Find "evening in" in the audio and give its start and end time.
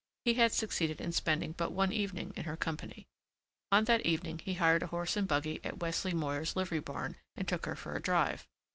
1.93-2.45